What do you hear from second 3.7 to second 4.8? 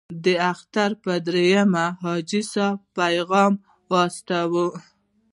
واستاوه.